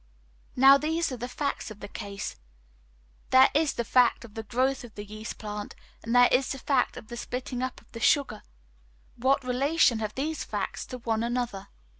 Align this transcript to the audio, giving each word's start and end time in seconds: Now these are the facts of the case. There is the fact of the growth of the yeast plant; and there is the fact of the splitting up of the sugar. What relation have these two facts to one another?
Now 0.55 0.79
these 0.79 1.11
are 1.11 1.17
the 1.17 1.27
facts 1.29 1.69
of 1.69 1.79
the 1.79 1.87
case. 1.87 2.35
There 3.29 3.51
is 3.53 3.73
the 3.73 3.83
fact 3.85 4.25
of 4.25 4.33
the 4.33 4.41
growth 4.41 4.83
of 4.83 4.95
the 4.95 5.05
yeast 5.05 5.37
plant; 5.37 5.75
and 6.01 6.15
there 6.15 6.27
is 6.31 6.51
the 6.51 6.57
fact 6.57 6.97
of 6.97 7.09
the 7.09 7.17
splitting 7.17 7.61
up 7.61 7.79
of 7.79 7.91
the 7.91 7.99
sugar. 7.99 8.41
What 9.15 9.43
relation 9.43 9.99
have 9.99 10.15
these 10.15 10.43
two 10.43 10.49
facts 10.49 10.87
to 10.87 10.97
one 10.97 11.21
another? 11.21 11.67